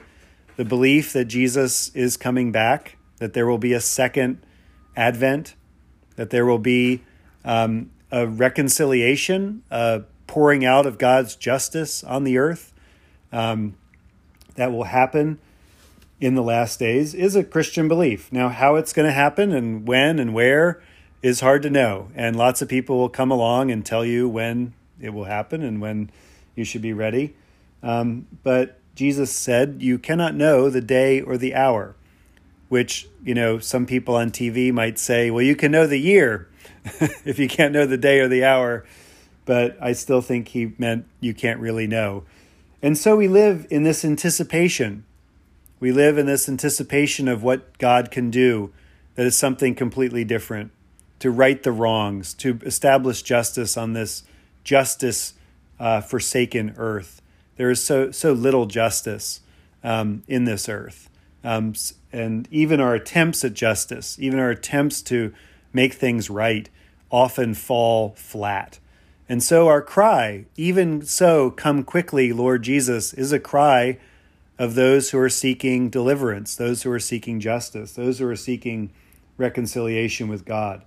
The 0.56 0.64
belief 0.64 1.12
that 1.12 1.26
Jesus 1.26 1.94
is 1.94 2.16
coming 2.16 2.52
back, 2.52 2.96
that 3.18 3.32
there 3.32 3.46
will 3.46 3.58
be 3.58 3.72
a 3.72 3.80
second 3.80 4.44
advent, 4.96 5.54
that 6.16 6.30
there 6.30 6.44
will 6.44 6.58
be 6.58 7.02
um, 7.44 7.90
a 8.10 8.26
reconciliation, 8.26 9.62
a 9.70 10.02
pouring 10.26 10.64
out 10.64 10.86
of 10.86 10.98
God's 10.98 11.36
justice 11.36 12.04
on 12.04 12.24
the 12.24 12.36
earth 12.36 12.72
um, 13.32 13.74
that 14.56 14.72
will 14.72 14.84
happen 14.84 15.38
in 16.20 16.34
the 16.34 16.42
last 16.42 16.78
days, 16.78 17.14
is 17.14 17.34
a 17.34 17.42
Christian 17.42 17.88
belief. 17.88 18.30
Now, 18.30 18.50
how 18.50 18.74
it's 18.76 18.92
going 18.92 19.06
to 19.06 19.12
happen 19.12 19.52
and 19.52 19.88
when 19.88 20.18
and 20.18 20.34
where 20.34 20.82
is 21.22 21.40
hard 21.40 21.62
to 21.62 21.70
know. 21.70 22.10
And 22.14 22.36
lots 22.36 22.60
of 22.62 22.68
people 22.68 22.98
will 22.98 23.08
come 23.08 23.30
along 23.30 23.70
and 23.70 23.84
tell 23.84 24.04
you 24.04 24.28
when 24.28 24.74
it 25.00 25.10
will 25.10 25.24
happen 25.24 25.62
and 25.62 25.80
when 25.80 26.10
you 26.54 26.64
should 26.64 26.82
be 26.82 26.92
ready. 26.92 27.34
Um, 27.82 28.26
but 28.42 28.78
Jesus 28.94 29.32
said, 29.32 29.76
You 29.80 29.98
cannot 29.98 30.34
know 30.34 30.68
the 30.68 30.80
day 30.80 31.20
or 31.20 31.36
the 31.36 31.54
hour, 31.54 31.96
which, 32.68 33.08
you 33.24 33.34
know, 33.34 33.58
some 33.58 33.86
people 33.86 34.14
on 34.14 34.30
TV 34.30 34.72
might 34.72 34.98
say, 34.98 35.30
Well, 35.30 35.42
you 35.42 35.56
can 35.56 35.72
know 35.72 35.86
the 35.86 35.98
year 35.98 36.48
if 37.24 37.38
you 37.38 37.48
can't 37.48 37.72
know 37.72 37.86
the 37.86 37.96
day 37.96 38.20
or 38.20 38.28
the 38.28 38.44
hour. 38.44 38.84
But 39.46 39.76
I 39.80 39.92
still 39.92 40.20
think 40.20 40.48
he 40.48 40.74
meant 40.78 41.06
you 41.20 41.34
can't 41.34 41.60
really 41.60 41.86
know. 41.86 42.24
And 42.82 42.96
so 42.96 43.16
we 43.16 43.28
live 43.28 43.66
in 43.70 43.82
this 43.82 44.04
anticipation. 44.04 45.04
We 45.80 45.92
live 45.92 46.18
in 46.18 46.26
this 46.26 46.48
anticipation 46.48 47.26
of 47.26 47.42
what 47.42 47.78
God 47.78 48.10
can 48.10 48.30
do 48.30 48.72
that 49.14 49.26
is 49.26 49.36
something 49.36 49.74
completely 49.74 50.24
different 50.24 50.72
to 51.18 51.30
right 51.30 51.62
the 51.62 51.72
wrongs, 51.72 52.32
to 52.34 52.58
establish 52.62 53.22
justice 53.22 53.76
on 53.76 53.92
this 53.92 54.22
justice 54.64 55.34
uh, 55.80 56.00
forsaken 56.00 56.74
earth. 56.76 57.20
There 57.56 57.70
is 57.70 57.82
so 57.82 58.12
so 58.12 58.32
little 58.32 58.66
justice 58.66 59.40
um, 59.82 60.22
in 60.28 60.44
this 60.44 60.68
earth, 60.68 61.10
um, 61.42 61.72
and 62.12 62.46
even 62.52 62.80
our 62.80 62.94
attempts 62.94 63.44
at 63.44 63.54
justice, 63.54 64.16
even 64.20 64.38
our 64.38 64.50
attempts 64.50 65.02
to 65.02 65.32
make 65.72 65.94
things 65.94 66.30
right, 66.30 66.68
often 67.10 67.54
fall 67.54 68.10
flat. 68.10 68.78
And 69.28 69.42
so 69.42 69.68
our 69.68 69.80
cry, 69.80 70.46
even 70.56 71.02
so, 71.02 71.50
come 71.50 71.84
quickly, 71.84 72.32
Lord 72.32 72.62
Jesus, 72.62 73.12
is 73.12 73.32
a 73.32 73.38
cry 73.38 73.98
of 74.58 74.74
those 74.74 75.10
who 75.10 75.18
are 75.18 75.28
seeking 75.28 75.88
deliverance, 75.88 76.56
those 76.56 76.82
who 76.82 76.90
are 76.90 76.98
seeking 76.98 77.40
justice, 77.40 77.92
those 77.92 78.18
who 78.18 78.26
are 78.26 78.36
seeking 78.36 78.90
reconciliation 79.38 80.28
with 80.28 80.44
God. 80.44 80.82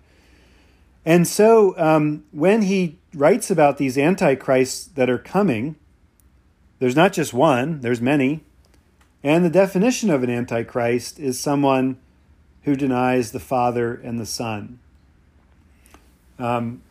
And 1.05 1.27
so 1.27 1.77
um, 1.77 2.23
when 2.31 2.63
he 2.63 2.97
writes 3.13 3.51
about 3.51 3.77
these 3.77 3.97
antichrists 3.97 4.87
that 4.87 5.09
are 5.09 5.17
coming, 5.17 5.75
there's 6.79 6.95
not 6.95 7.13
just 7.13 7.33
one, 7.33 7.81
there's 7.81 8.01
many. 8.01 8.43
And 9.23 9.45
the 9.45 9.49
definition 9.49 10.09
of 10.09 10.23
an 10.23 10.29
antichrist 10.29 11.19
is 11.19 11.39
someone 11.39 11.97
who 12.63 12.75
denies 12.75 13.31
the 13.31 13.39
Father 13.39 13.93
and 13.93 14.19
the 14.19 14.25
Son. 14.25 14.79
Um, 16.39 16.81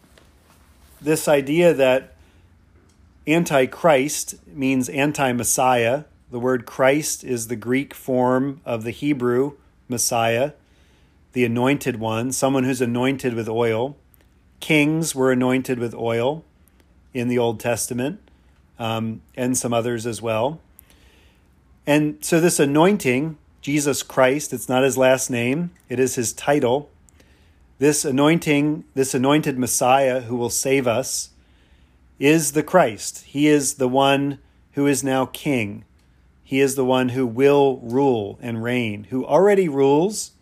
this 1.01 1.29
idea 1.29 1.75
that 1.75 2.15
antichrist 3.27 4.35
means 4.47 4.89
anti 4.89 5.33
Messiah. 5.33 6.05
The 6.31 6.39
word 6.39 6.65
Christ 6.65 7.25
is 7.25 7.49
the 7.49 7.57
Greek 7.57 7.93
form 7.93 8.61
of 8.65 8.85
the 8.85 8.91
Hebrew 8.91 9.55
Messiah, 9.89 10.53
the 11.33 11.45
anointed 11.45 11.99
one, 11.99 12.33
someone 12.33 12.65
who's 12.65 12.81
anointed 12.81 13.35
with 13.35 13.49
oil. 13.49 13.97
Kings 14.61 15.15
were 15.15 15.33
anointed 15.33 15.79
with 15.79 15.95
oil 15.95 16.45
in 17.15 17.29
the 17.29 17.39
Old 17.39 17.59
Testament, 17.59 18.21
um, 18.79 19.23
and 19.37 19.57
some 19.57 19.73
others 19.73 20.07
as 20.07 20.23
well. 20.23 20.61
And 21.87 22.25
so, 22.25 22.41
this 22.41 22.61
anointing, 22.61 23.37
Jesus 23.61 24.03
Christ, 24.03 24.53
it's 24.53 24.69
not 24.69 24.85
his 24.85 24.97
last 24.97 25.31
name, 25.31 25.71
it 25.89 25.99
is 25.99 26.15
his 26.15 26.33
title. 26.33 26.89
This 27.79 28.05
anointing, 28.05 28.85
this 28.95 29.15
anointed 29.15 29.59
Messiah 29.59 30.21
who 30.21 30.37
will 30.37 30.51
save 30.51 30.87
us, 30.87 31.31
is 32.21 32.53
the 32.53 32.63
Christ. 32.63 33.25
He 33.25 33.49
is 33.49 33.75
the 33.75 33.89
one 33.89 34.39
who 34.73 34.87
is 34.87 35.03
now 35.03 35.27
king. 35.27 35.85
He 36.45 36.61
is 36.61 36.77
the 36.77 36.85
one 36.85 37.09
who 37.11 37.27
will 37.27 37.79
rule 37.79 38.39
and 38.41 38.63
reign, 38.63 39.05
who 39.11 39.27
already 39.27 39.69
rules 39.69 40.33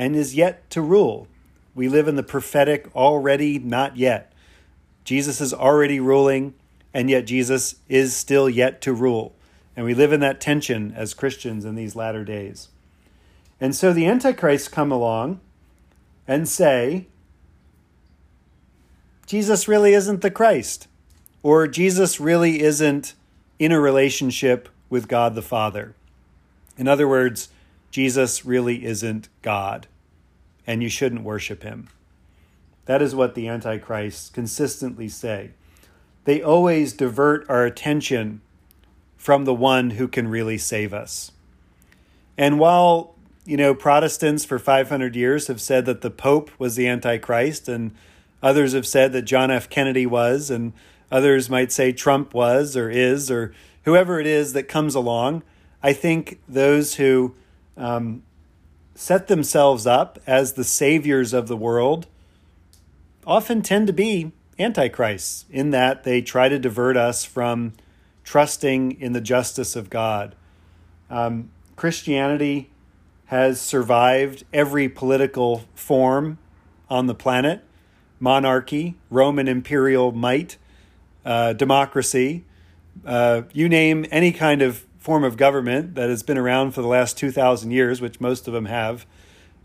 and 0.00 0.16
is 0.16 0.34
yet 0.34 0.70
to 0.70 0.80
rule. 0.80 1.28
We 1.74 1.86
live 1.86 2.08
in 2.08 2.16
the 2.16 2.22
prophetic 2.22 2.88
already, 2.96 3.58
not 3.58 3.98
yet. 3.98 4.32
Jesus 5.04 5.42
is 5.42 5.52
already 5.52 6.00
ruling, 6.00 6.54
and 6.94 7.10
yet 7.10 7.26
Jesus 7.26 7.74
is 7.86 8.16
still 8.16 8.48
yet 8.48 8.80
to 8.80 8.94
rule. 8.94 9.34
And 9.76 9.84
we 9.84 9.92
live 9.92 10.10
in 10.10 10.20
that 10.20 10.40
tension 10.40 10.94
as 10.96 11.12
Christians 11.12 11.66
in 11.66 11.74
these 11.74 11.94
latter 11.94 12.24
days. 12.24 12.70
And 13.60 13.76
so 13.76 13.92
the 13.92 14.06
Antichrist 14.06 14.72
come 14.72 14.90
along 14.90 15.38
and 16.26 16.48
say, 16.48 17.06
Jesus 19.26 19.68
really 19.68 19.92
isn't 19.92 20.22
the 20.22 20.30
Christ, 20.30 20.88
or 21.42 21.66
Jesus 21.66 22.18
really 22.18 22.62
isn't 22.62 23.12
in 23.58 23.70
a 23.70 23.78
relationship 23.78 24.70
with 24.88 25.08
God 25.08 25.34
the 25.34 25.42
Father. 25.42 25.94
In 26.78 26.88
other 26.88 27.06
words, 27.06 27.50
Jesus 27.90 28.44
really 28.44 28.84
isn't 28.84 29.28
God, 29.42 29.86
and 30.66 30.82
you 30.82 30.88
shouldn't 30.88 31.22
worship 31.22 31.62
him. 31.62 31.88
That 32.86 33.02
is 33.02 33.14
what 33.14 33.34
the 33.34 33.48
Antichrists 33.48 34.30
consistently 34.30 35.08
say. 35.08 35.50
They 36.24 36.42
always 36.42 36.92
divert 36.92 37.48
our 37.48 37.64
attention 37.64 38.40
from 39.16 39.44
the 39.44 39.54
one 39.54 39.90
who 39.90 40.08
can 40.08 40.28
really 40.28 40.58
save 40.58 40.94
us. 40.94 41.32
And 42.38 42.58
while 42.58 43.14
you 43.44 43.56
know, 43.56 43.74
Protestants 43.74 44.44
for 44.44 44.58
500 44.58 45.16
years 45.16 45.46
have 45.48 45.60
said 45.60 45.86
that 45.86 46.02
the 46.02 46.10
Pope 46.10 46.50
was 46.58 46.76
the 46.76 46.86
Antichrist, 46.86 47.68
and 47.68 47.92
others 48.42 48.74
have 48.74 48.86
said 48.86 49.12
that 49.12 49.22
John 49.22 49.50
F. 49.50 49.68
Kennedy 49.68 50.06
was, 50.06 50.50
and 50.50 50.72
others 51.10 51.50
might 51.50 51.72
say 51.72 51.92
Trump 51.92 52.34
was 52.34 52.76
or 52.76 52.90
is, 52.90 53.30
or 53.30 53.52
whoever 53.84 54.20
it 54.20 54.26
is 54.26 54.52
that 54.52 54.64
comes 54.64 54.94
along. 54.94 55.42
I 55.82 55.92
think 55.92 56.38
those 56.48 56.94
who 56.94 57.34
um, 57.80 58.22
set 58.94 59.28
themselves 59.28 59.86
up 59.86 60.18
as 60.26 60.52
the 60.52 60.64
saviors 60.64 61.32
of 61.32 61.48
the 61.48 61.56
world 61.56 62.06
often 63.26 63.62
tend 63.62 63.86
to 63.86 63.92
be 63.92 64.32
antichrists 64.58 65.46
in 65.50 65.70
that 65.70 66.04
they 66.04 66.20
try 66.20 66.48
to 66.48 66.58
divert 66.58 66.96
us 66.96 67.24
from 67.24 67.72
trusting 68.22 69.00
in 69.00 69.12
the 69.12 69.20
justice 69.20 69.74
of 69.74 69.88
God. 69.88 70.36
Um, 71.08 71.50
Christianity 71.76 72.70
has 73.26 73.60
survived 73.60 74.44
every 74.52 74.88
political 74.88 75.64
form 75.74 76.38
on 76.90 77.06
the 77.06 77.14
planet 77.14 77.64
monarchy, 78.22 78.96
Roman 79.08 79.48
imperial 79.48 80.12
might, 80.12 80.58
uh, 81.24 81.54
democracy. 81.54 82.44
Uh, 83.06 83.42
you 83.54 83.66
name 83.66 84.04
any 84.10 84.30
kind 84.30 84.60
of 84.60 84.84
form 85.00 85.24
of 85.24 85.36
government 85.36 85.94
that 85.96 86.10
has 86.10 86.22
been 86.22 86.38
around 86.38 86.72
for 86.72 86.82
the 86.82 86.88
last 86.88 87.16
2,000 87.18 87.70
years, 87.70 88.00
which 88.00 88.20
most 88.20 88.46
of 88.46 88.54
them 88.54 88.66
have, 88.66 89.06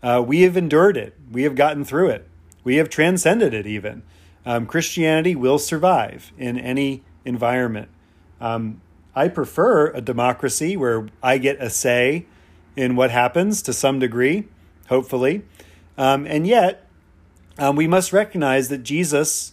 uh, 0.02 0.24
we 0.26 0.42
have 0.42 0.56
endured 0.56 0.96
it. 0.96 1.14
We 1.30 1.42
have 1.42 1.54
gotten 1.54 1.84
through 1.84 2.08
it. 2.08 2.26
We 2.64 2.76
have 2.76 2.88
transcended 2.88 3.54
it, 3.54 3.66
even. 3.66 4.02
Um, 4.46 4.66
Christianity 4.66 5.36
will 5.36 5.58
survive 5.58 6.32
in 6.38 6.58
any 6.58 7.04
environment. 7.24 7.88
Um, 8.40 8.80
I 9.14 9.28
prefer 9.28 9.88
a 9.88 10.00
democracy 10.00 10.76
where 10.76 11.08
I 11.22 11.38
get 11.38 11.60
a 11.60 11.68
say 11.68 12.26
in 12.74 12.96
what 12.96 13.10
happens 13.10 13.62
to 13.62 13.72
some 13.72 13.98
degree, 13.98 14.48
hopefully. 14.88 15.42
Um, 15.98 16.26
and 16.26 16.46
yet, 16.46 16.88
um, 17.58 17.76
we 17.76 17.86
must 17.86 18.12
recognize 18.12 18.68
that 18.68 18.82
Jesus, 18.82 19.52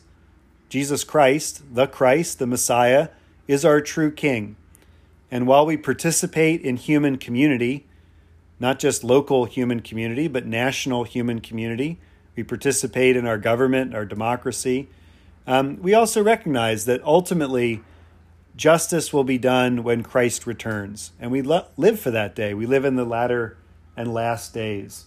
Jesus 0.70 1.04
Christ, 1.04 1.62
the 1.74 1.88
Christ, 1.88 2.40
the 2.40 2.48
Messiah, 2.48 3.10
is 3.48 3.66
our 3.66 3.82
true 3.82 4.12
King. 4.12 4.56
And 5.34 5.48
while 5.48 5.66
we 5.66 5.78
participate 5.78 6.62
in 6.62 6.78
human 6.78 7.18
community, 7.18 7.88
not 8.60 8.78
just 8.78 9.04
local 9.04 9.46
human 9.46 9.80
community, 9.80 10.28
but 10.28 10.46
national 10.46 11.06
human 11.06 11.42
community, 11.42 12.00
we 12.36 12.44
participate 12.44 13.16
in 13.16 13.26
our 13.26 13.40
government, 13.40 13.96
our 13.96 14.06
democracy. 14.06 14.90
Um, 15.48 15.82
we 15.82 15.96
also 15.96 16.22
recognize 16.22 16.86
that 16.86 17.04
ultimately 17.04 17.82
Justice 18.56 19.12
will 19.12 19.24
be 19.24 19.40
done 19.40 19.84
when 19.84 20.04
Christ 20.04 20.46
returns, 20.46 21.14
and 21.20 21.32
we 21.32 21.42
lo- 21.42 21.66
live 21.78 22.00
for 22.00 22.12
that 22.12 22.36
day. 22.36 22.54
We 22.54 22.68
live 22.68 22.86
in 22.86 22.96
the 22.96 23.04
latter 23.04 23.58
and 23.98 24.14
last 24.14 24.54
days. 24.54 25.06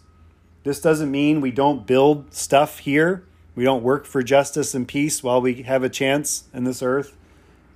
This 0.65 0.81
doesn't 0.81 1.13
mean 1.13 1.41
we 1.41 1.53
don't 1.53 1.87
build 1.87 2.35
stuff 2.35 2.81
here. 2.81 3.25
We 3.55 3.63
don't 3.63 3.85
work 3.85 4.07
for 4.07 4.25
justice 4.25 4.75
and 4.75 4.89
peace 4.89 5.23
while 5.23 5.41
we 5.41 5.63
have 5.63 5.85
a 5.85 5.89
chance 5.89 6.49
in 6.53 6.65
this 6.65 6.83
earth. 6.83 7.17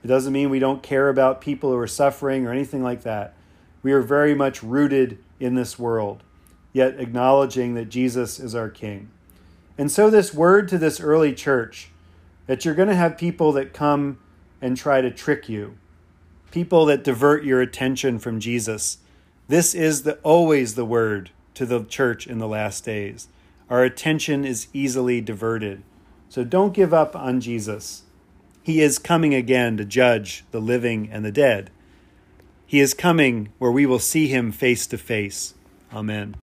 It 0.03 0.07
doesn't 0.07 0.33
mean 0.33 0.51
we 0.51 0.59
don't 0.59 0.83
care 0.83 1.09
about 1.09 1.41
people 1.41 1.71
who 1.71 1.77
are 1.77 1.87
suffering 1.87 2.47
or 2.47 2.53
anything 2.53 2.83
like 2.83 3.03
that. 3.03 3.35
We 3.83 3.93
are 3.93 4.01
very 4.01 4.35
much 4.35 4.63
rooted 4.63 5.19
in 5.39 5.55
this 5.55 5.79
world, 5.79 6.23
yet 6.73 6.99
acknowledging 6.99 7.75
that 7.75 7.89
Jesus 7.89 8.39
is 8.39 8.55
our 8.55 8.69
King. 8.69 9.11
And 9.77 9.91
so, 9.91 10.11
this 10.11 10.35
word 10.35 10.69
to 10.69 10.79
this 10.79 11.01
early 11.01 11.35
church 11.35 11.91
that 12.47 12.65
you're 12.65 12.75
going 12.75 12.89
to 12.89 12.95
have 12.95 13.17
people 13.17 13.53
that 13.53 13.73
come 13.73 14.19
and 14.61 14.77
try 14.77 15.01
to 15.01 15.11
trick 15.11 15.49
you, 15.49 15.79
people 16.51 16.85
that 16.87 17.05
divert 17.05 17.45
your 17.45 17.61
attention 17.61 18.19
from 18.19 18.41
Jesus. 18.41 18.99
This 19.49 19.75
is 19.75 20.03
the, 20.03 20.17
always 20.19 20.75
the 20.75 20.85
word 20.85 21.31
to 21.55 21.65
the 21.65 21.85
church 21.85 22.27
in 22.27 22.39
the 22.39 22.49
last 22.49 22.85
days. 22.85 23.29
Our 23.69 23.85
attention 23.85 24.45
is 24.45 24.67
easily 24.73 25.21
diverted. 25.21 25.83
So 26.29 26.45
don't 26.45 26.75
give 26.75 26.93
up 26.93 27.15
on 27.17 27.41
Jesus. 27.41 28.03
He 28.71 28.83
is 28.83 29.01
coming 29.01 29.35
again 29.35 29.79
to 29.79 29.85
judge 29.85 30.45
the 30.53 30.61
living 30.61 31.09
and 31.11 31.25
the 31.25 31.33
dead. 31.33 31.73
He 32.65 32.79
is 32.79 32.95
coming 32.95 33.49
where 33.59 33.73
we 33.73 33.85
will 33.85 33.99
see 33.99 34.29
him 34.29 34.53
face 34.53 34.87
to 34.87 34.97
face. 34.97 35.55
Amen. 35.93 36.37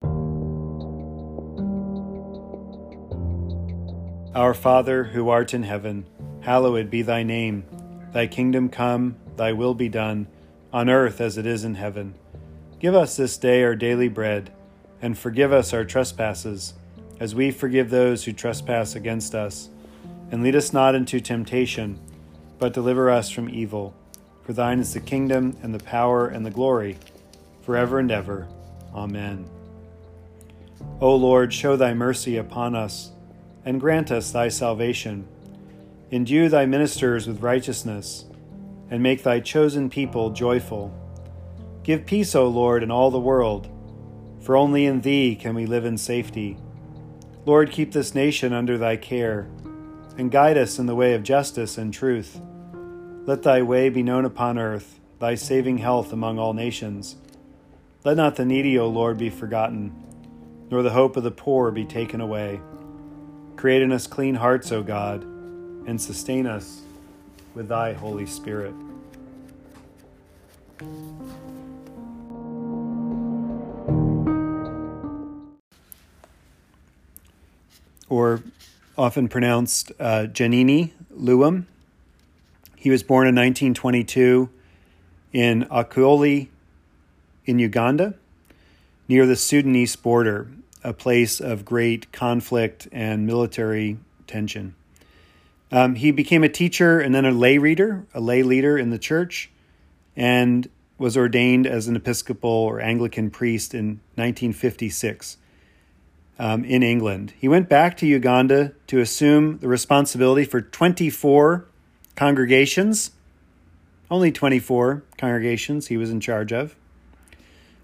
Our 4.34 4.54
Father, 4.54 5.04
who 5.04 5.28
art 5.28 5.54
in 5.54 5.62
heaven, 5.62 6.04
hallowed 6.40 6.90
be 6.90 7.02
thy 7.02 7.22
name. 7.22 7.64
Thy 8.12 8.26
kingdom 8.26 8.70
come, 8.70 9.14
thy 9.36 9.52
will 9.52 9.74
be 9.74 9.88
done, 9.88 10.26
on 10.72 10.90
earth 10.90 11.20
as 11.20 11.38
it 11.38 11.46
is 11.46 11.62
in 11.62 11.76
heaven. 11.76 12.16
Give 12.80 12.96
us 12.96 13.16
this 13.16 13.38
day 13.38 13.62
our 13.62 13.76
daily 13.76 14.08
bread, 14.08 14.52
and 15.00 15.16
forgive 15.16 15.52
us 15.52 15.72
our 15.72 15.84
trespasses, 15.84 16.74
as 17.20 17.36
we 17.36 17.52
forgive 17.52 17.90
those 17.90 18.24
who 18.24 18.32
trespass 18.32 18.96
against 18.96 19.32
us. 19.32 19.70
And 20.32 20.42
lead 20.42 20.56
us 20.56 20.72
not 20.72 20.96
into 20.96 21.20
temptation, 21.20 22.00
but 22.58 22.72
deliver 22.72 23.10
us 23.10 23.30
from 23.30 23.48
evil. 23.48 23.94
For 24.42 24.52
thine 24.52 24.78
is 24.78 24.94
the 24.94 25.00
kingdom, 25.00 25.56
and 25.62 25.74
the 25.74 25.82
power, 25.82 26.28
and 26.28 26.46
the 26.46 26.50
glory, 26.50 26.98
forever 27.62 27.98
and 27.98 28.10
ever. 28.10 28.46
Amen. 28.94 29.48
O 31.00 31.14
Lord, 31.14 31.52
show 31.52 31.76
thy 31.76 31.94
mercy 31.94 32.36
upon 32.36 32.74
us, 32.74 33.10
and 33.64 33.80
grant 33.80 34.10
us 34.10 34.30
thy 34.30 34.48
salvation. 34.48 35.26
Endue 36.10 36.48
thy 36.48 36.64
ministers 36.66 37.26
with 37.26 37.42
righteousness, 37.42 38.24
and 38.90 39.02
make 39.02 39.22
thy 39.24 39.40
chosen 39.40 39.90
people 39.90 40.30
joyful. 40.30 40.94
Give 41.82 42.06
peace, 42.06 42.34
O 42.34 42.46
Lord, 42.46 42.82
in 42.82 42.90
all 42.90 43.10
the 43.10 43.18
world, 43.18 43.68
for 44.40 44.56
only 44.56 44.86
in 44.86 45.00
thee 45.00 45.34
can 45.34 45.54
we 45.54 45.66
live 45.66 45.84
in 45.84 45.98
safety. 45.98 46.56
Lord, 47.44 47.70
keep 47.70 47.92
this 47.92 48.14
nation 48.14 48.52
under 48.52 48.78
thy 48.78 48.96
care, 48.96 49.48
and 50.16 50.30
guide 50.30 50.56
us 50.56 50.78
in 50.78 50.86
the 50.86 50.94
way 50.94 51.14
of 51.14 51.24
justice 51.24 51.76
and 51.76 51.92
truth. 51.92 52.40
Let 53.26 53.42
thy 53.42 53.60
way 53.60 53.88
be 53.88 54.04
known 54.04 54.24
upon 54.24 54.56
earth, 54.56 55.00
thy 55.18 55.34
saving 55.34 55.78
health 55.78 56.12
among 56.12 56.38
all 56.38 56.52
nations. 56.52 57.16
Let 58.04 58.16
not 58.16 58.36
the 58.36 58.44
needy, 58.44 58.78
O 58.78 58.86
Lord, 58.86 59.18
be 59.18 59.30
forgotten, 59.30 59.92
nor 60.70 60.84
the 60.84 60.90
hope 60.92 61.16
of 61.16 61.24
the 61.24 61.32
poor 61.32 61.72
be 61.72 61.84
taken 61.84 62.20
away. 62.20 62.60
Create 63.56 63.82
in 63.82 63.90
us 63.90 64.06
clean 64.06 64.36
hearts, 64.36 64.70
O 64.70 64.80
God, 64.80 65.24
and 65.24 66.00
sustain 66.00 66.46
us 66.46 66.82
with 67.52 67.66
thy 67.66 67.94
Holy 67.94 68.26
Spirit. 68.26 68.74
Or 78.08 78.44
often 78.96 79.28
pronounced 79.28 79.90
uh, 79.98 80.26
Janani 80.30 80.92
Luwum. 81.12 81.64
He 82.76 82.90
was 82.90 83.02
born 83.02 83.26
in 83.26 83.34
1922 83.34 84.50
in 85.32 85.64
Acholi 85.64 86.48
in 87.44 87.58
Uganda, 87.58 88.14
near 89.08 89.26
the 89.26 89.36
Sudanese 89.36 89.96
border, 89.96 90.48
a 90.84 90.92
place 90.92 91.40
of 91.40 91.64
great 91.64 92.12
conflict 92.12 92.86
and 92.92 93.26
military 93.26 93.98
tension. 94.26 94.74
Um, 95.72 95.96
he 95.96 96.10
became 96.10 96.44
a 96.44 96.48
teacher 96.48 97.00
and 97.00 97.14
then 97.14 97.24
a 97.24 97.32
lay 97.32 97.58
reader, 97.58 98.06
a 98.14 98.20
lay 98.20 98.42
leader 98.42 98.78
in 98.78 98.90
the 98.90 98.98
church, 98.98 99.50
and 100.14 100.68
was 100.98 101.16
ordained 101.16 101.66
as 101.66 101.88
an 101.88 101.96
Episcopal 101.96 102.50
or 102.50 102.80
Anglican 102.80 103.30
priest 103.30 103.74
in 103.74 104.00
1956 104.14 105.38
um, 106.38 106.64
in 106.64 106.82
England. 106.82 107.34
He 107.38 107.48
went 107.48 107.68
back 107.68 107.96
to 107.98 108.06
Uganda 108.06 108.72
to 108.86 109.00
assume 109.00 109.58
the 109.58 109.68
responsibility 109.68 110.44
for 110.44 110.60
24 110.60 111.66
congregations, 112.16 113.12
only 114.10 114.32
24 114.32 115.02
congregations 115.16 115.86
he 115.86 115.96
was 115.96 116.10
in 116.10 116.20
charge 116.20 116.52
of. 116.52 116.74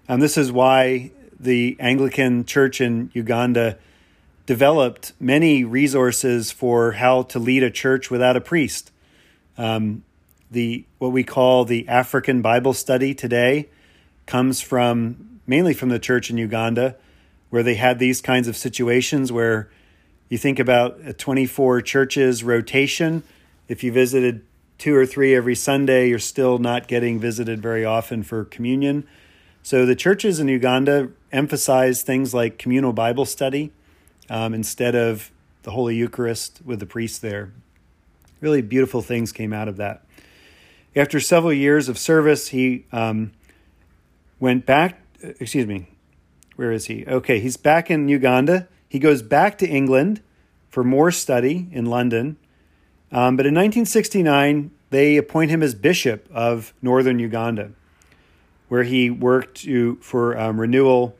And 0.07 0.21
this 0.21 0.37
is 0.37 0.51
why 0.51 1.11
the 1.39 1.77
Anglican 1.79 2.45
Church 2.45 2.81
in 2.81 3.09
Uganda 3.13 3.77
developed 4.45 5.13
many 5.19 5.63
resources 5.63 6.51
for 6.51 6.93
how 6.93 7.23
to 7.23 7.39
lead 7.39 7.63
a 7.63 7.71
church 7.71 8.11
without 8.11 8.35
a 8.35 8.41
priest. 8.41 8.91
Um, 9.57 10.03
the 10.51 10.85
what 10.97 11.11
we 11.11 11.23
call 11.23 11.65
the 11.65 11.87
African 11.87 12.41
Bible 12.41 12.73
study 12.73 13.13
today 13.13 13.69
comes 14.25 14.61
from 14.61 15.39
mainly 15.47 15.73
from 15.73 15.89
the 15.89 15.99
church 15.99 16.29
in 16.29 16.37
Uganda, 16.37 16.95
where 17.49 17.63
they 17.63 17.75
had 17.75 17.99
these 17.99 18.21
kinds 18.21 18.47
of 18.47 18.57
situations 18.57 19.31
where 19.31 19.69
you 20.29 20.37
think 20.37 20.59
about 20.59 20.99
a 21.05 21.13
24 21.13 21.81
churches 21.81 22.43
rotation. 22.43 23.23
If 23.67 23.83
you 23.83 23.91
visited 23.91 24.45
two 24.77 24.95
or 24.95 25.05
three 25.05 25.35
every 25.35 25.55
Sunday, 25.55 26.09
you're 26.09 26.19
still 26.19 26.57
not 26.57 26.87
getting 26.87 27.19
visited 27.19 27.61
very 27.61 27.85
often 27.85 28.23
for 28.23 28.43
communion. 28.43 29.07
So 29.61 29.85
the 29.85 29.95
churches 29.95 30.39
in 30.39 30.49
Uganda 30.49 31.09
emphasize 31.31 32.01
things 32.01 32.33
like 32.33 32.57
communal 32.57 32.91
Bible 32.91 33.25
study 33.25 33.71
um, 34.29 34.53
instead 34.53 34.95
of 34.95 35.31
the 35.63 35.71
Holy 35.71 35.95
Eucharist 35.95 36.59
with 36.65 36.79
the 36.79 36.85
priest 36.85 37.21
there. 37.21 37.53
Really 38.41 38.61
beautiful 38.61 39.01
things 39.01 39.31
came 39.31 39.53
out 39.53 39.69
of 39.69 39.77
that. 39.77 40.05
After 40.95 41.19
several 41.19 41.53
years 41.53 41.87
of 41.87 41.97
service, 41.97 42.49
he 42.49 42.85
um, 42.91 43.31
went 44.39 44.65
back. 44.65 44.99
Excuse 45.21 45.65
me, 45.65 45.87
where 46.57 46.73
is 46.73 46.87
he? 46.87 47.05
Okay, 47.05 47.39
he's 47.39 47.55
back 47.55 47.89
in 47.89 48.09
Uganda. 48.09 48.67
He 48.89 48.99
goes 48.99 49.21
back 49.21 49.57
to 49.59 49.67
England 49.67 50.21
for 50.69 50.83
more 50.83 51.09
study 51.09 51.69
in 51.71 51.85
London. 51.85 52.35
Um, 53.13 53.37
but 53.37 53.45
in 53.45 53.53
1969, 53.53 54.71
they 54.89 55.17
appoint 55.17 55.51
him 55.51 55.63
as 55.63 55.75
bishop 55.75 56.27
of 56.33 56.73
northern 56.81 57.19
Uganda 57.19 57.71
where 58.73 58.83
he 58.83 59.07
worked 59.07 59.57
to, 59.57 59.97
for 59.97 60.35
um, 60.35 60.59
renewal 60.59 61.15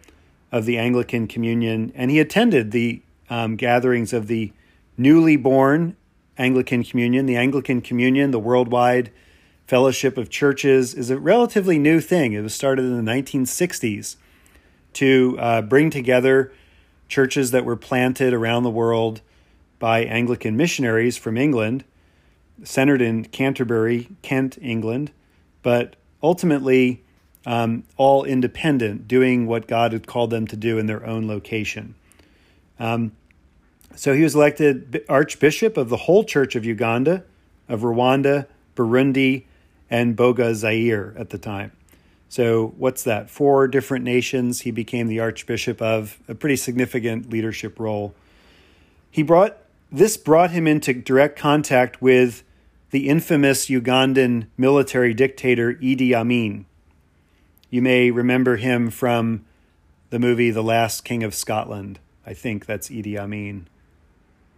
of 0.52 0.66
the 0.66 0.76
Anglican 0.76 1.28
Communion, 1.28 1.92
and 1.94 2.10
he 2.10 2.20
attended 2.20 2.72
the 2.72 3.00
um, 3.30 3.56
gatherings 3.56 4.12
of 4.12 4.26
the 4.26 4.52
newly 4.98 5.36
born 5.36 5.96
Anglican 6.36 6.84
Communion. 6.84 7.28
The 7.28 7.36
Anglican 7.36 7.82
Communion, 7.82 8.32
the 8.32 8.40
worldwide 8.40 9.12
fellowship 9.68 10.18
of 10.18 10.32
churches, 10.32 10.96
is 10.96 11.12
a 11.12 11.20
relatively 11.20 11.78
new 11.78 12.02
thing. 12.02 12.34
It 12.34 12.42
was 12.42 12.56
started 12.56 12.86
in 12.86 13.06
the 13.06 13.12
1960s 13.12 14.16
to 14.94 15.38
uh, 15.40 15.62
bring 15.62 15.92
together 15.92 16.52
churches 17.08 17.52
that 17.52 17.66
were 17.66 17.76
planted 17.76 18.34
around 18.34 18.64
the 18.64 18.72
world 18.72 19.22
by 19.80 20.04
Anglican 20.04 20.56
missionaries 20.56 21.18
from 21.18 21.38
England, 21.38 21.84
centered 22.64 23.02
in 23.02 23.26
Canterbury, 23.26 24.10
Kent, 24.22 24.58
England, 24.62 25.12
but 25.62 25.96
ultimately 26.22 27.04
um, 27.46 27.84
all 27.98 28.24
independent, 28.24 29.08
doing 29.08 29.48
what 29.48 29.68
God 29.68 29.92
had 29.92 30.08
called 30.08 30.30
them 30.30 30.48
to 30.48 30.56
do 30.56 30.78
in 30.78 30.86
their 30.86 31.06
own 31.06 31.28
location. 31.28 31.96
Um, 32.80 33.12
so 33.96 34.14
he 34.14 34.24
was 34.24 34.36
elected 34.36 35.04
Archbishop 35.08 35.78
of 35.78 35.90
the 35.90 35.98
whole 35.98 36.24
Church 36.24 36.56
of 36.56 36.66
Uganda, 36.66 37.24
of 37.70 37.82
Rwanda, 37.82 38.48
Burundi, 38.76 39.46
and 39.90 40.18
Boga 40.18 40.54
Zaire 40.56 41.14
at 41.18 41.30
the 41.30 41.38
time. 41.38 41.72
So, 42.30 42.74
what's 42.78 43.04
that? 43.04 43.30
Four 43.30 43.68
different 43.68 44.04
nations 44.04 44.62
he 44.62 44.72
became 44.72 45.06
the 45.08 45.20
Archbishop 45.20 45.80
of, 45.84 46.18
a 46.28 46.34
pretty 46.34 46.56
significant 46.56 47.30
leadership 47.30 47.80
role. 47.80 48.16
He 49.12 49.22
brought 49.22 49.56
this 49.94 50.18
brought 50.18 50.52
him 50.52 50.66
into 50.66 50.94
direct 50.94 51.38
contact 51.38 52.02
with 52.02 52.44
the 52.90 53.08
infamous 53.08 53.68
Ugandan 53.68 54.48
military 54.58 55.14
dictator 55.14 55.76
Idi 55.76 56.14
Amin, 56.14 56.66
you 57.70 57.82
may 57.82 58.12
remember 58.12 58.58
him 58.58 58.92
from 58.92 59.46
the 60.12 60.20
movie 60.20 60.52
The 60.52 60.62
Last 60.62 61.04
King 61.04 61.24
of 61.24 61.34
Scotland. 61.34 62.00
I 62.24 62.36
think 62.36 62.68
that's 62.68 62.90
Idi 62.90 63.18
Amin, 63.18 63.68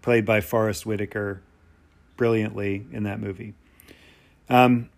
played 0.01 0.25
by 0.25 0.41
Forest 0.41 0.85
Whitaker 0.85 1.41
brilliantly 2.17 2.85
in 2.91 3.03
that 3.03 3.21
movie. 3.21 3.53
Um, 4.49 4.89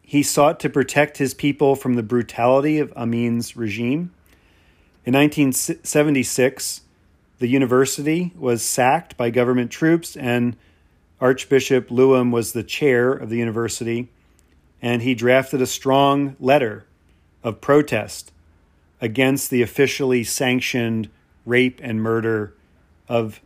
he 0.00 0.22
sought 0.22 0.58
to 0.60 0.70
protect 0.70 1.18
his 1.18 1.34
people 1.34 1.76
from 1.76 1.94
the 1.94 2.02
brutality 2.02 2.78
of 2.78 2.94
Amin's 2.96 3.56
regime. 3.56 4.12
In 5.04 5.12
1976, 5.12 6.80
the 7.38 7.48
university 7.48 8.32
was 8.36 8.62
sacked 8.62 9.16
by 9.16 9.30
government 9.30 9.70
troops, 9.70 10.16
and 10.16 10.56
Archbishop 11.20 11.88
Luwum 11.88 12.30
was 12.30 12.52
the 12.52 12.62
chair 12.62 13.12
of 13.12 13.30
the 13.30 13.36
university, 13.36 14.08
and 14.80 15.02
he 15.02 15.14
drafted 15.14 15.60
a 15.60 15.66
strong 15.66 16.36
letter 16.40 16.86
of 17.42 17.60
protest 17.60 18.32
against 19.00 19.50
the 19.50 19.62
officially 19.62 20.24
sanctioned 20.24 21.08
rape 21.44 21.80
and 21.82 22.02
murder 22.02 22.54
of 23.08 23.40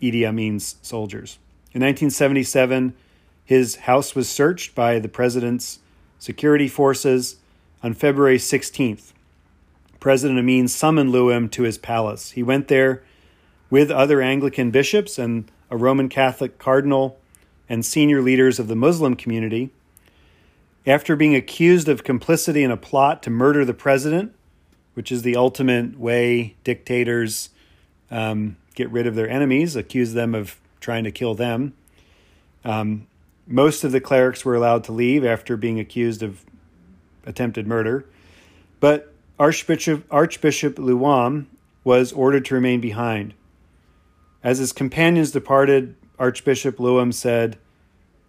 Idi 0.00 0.26
Amin's 0.26 0.76
soldiers. 0.82 1.38
In 1.72 1.80
1977, 1.80 2.94
his 3.44 3.76
house 3.76 4.14
was 4.14 4.28
searched 4.28 4.74
by 4.74 4.98
the 4.98 5.08
president's 5.08 5.80
security 6.18 6.68
forces. 6.68 7.36
On 7.82 7.94
February 7.94 8.38
16th, 8.38 9.12
President 10.02 10.36
Amin 10.36 10.66
summoned 10.66 11.10
Luwum 11.10 11.48
to 11.52 11.62
his 11.62 11.78
palace. 11.78 12.32
He 12.32 12.42
went 12.42 12.66
there 12.66 13.04
with 13.70 13.88
other 13.88 14.20
Anglican 14.20 14.72
bishops 14.72 15.16
and 15.16 15.48
a 15.70 15.76
Roman 15.76 16.08
Catholic 16.08 16.58
cardinal 16.58 17.20
and 17.68 17.86
senior 17.86 18.20
leaders 18.20 18.58
of 18.58 18.66
the 18.66 18.74
Muslim 18.74 19.14
community. 19.14 19.70
After 20.84 21.14
being 21.14 21.36
accused 21.36 21.88
of 21.88 22.02
complicity 22.02 22.64
in 22.64 22.72
a 22.72 22.76
plot 22.76 23.22
to 23.22 23.30
murder 23.30 23.64
the 23.64 23.74
president, 23.74 24.34
which 24.94 25.12
is 25.12 25.22
the 25.22 25.36
ultimate 25.36 25.96
way 25.96 26.56
dictators 26.64 27.50
um, 28.10 28.56
get 28.74 28.90
rid 28.90 29.06
of 29.06 29.14
their 29.14 29.30
enemies, 29.30 29.76
accuse 29.76 30.14
them 30.14 30.34
of 30.34 30.56
trying 30.80 31.04
to 31.04 31.12
kill 31.12 31.36
them. 31.36 31.74
Um, 32.64 33.06
most 33.46 33.84
of 33.84 33.92
the 33.92 34.00
clerics 34.00 34.44
were 34.44 34.56
allowed 34.56 34.82
to 34.82 34.92
leave 34.92 35.24
after 35.24 35.56
being 35.56 35.78
accused 35.78 36.24
of 36.24 36.44
attempted 37.24 37.68
murder, 37.68 38.04
but 38.80 39.11
Archbishop, 39.38 40.04
Archbishop 40.10 40.76
Luwum 40.76 41.46
was 41.84 42.12
ordered 42.12 42.44
to 42.46 42.54
remain 42.54 42.80
behind. 42.80 43.34
As 44.42 44.58
his 44.58 44.72
companions 44.72 45.30
departed, 45.30 45.94
Archbishop 46.18 46.76
Luwum 46.76 47.12
said, 47.12 47.58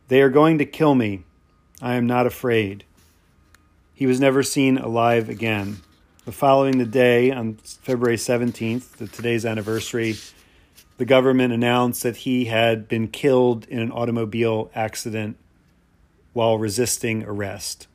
They 0.08 0.22
are 0.22 0.30
going 0.30 0.58
to 0.58 0.66
kill 0.66 0.96
me, 0.96 1.24
I 1.82 1.96
am 1.96 2.08
not 2.08 2.26
afraid. 2.26 2.86
He 3.94 4.06
was 4.06 4.20
never 4.20 4.44
seen 4.44 4.78
alive 4.78 5.30
again. 5.30 5.78
The 6.26 6.32
following 6.32 6.78
the 6.78 6.86
day, 6.86 7.32
on 7.32 7.56
February 7.56 8.16
17th, 8.16 8.94
the 8.94 9.08
today's 9.08 9.46
anniversary, 9.46 10.16
the 10.98 11.06
government 11.06 11.54
announced 11.54 12.04
that 12.04 12.18
he 12.18 12.46
had 12.46 12.88
been 12.88 13.08
killed 13.08 13.68
in 13.68 13.80
an 13.80 13.92
automobile 13.92 14.72
accident 14.74 15.38
while 16.32 16.58
resisting 16.58 17.24
arrest. 17.24 17.88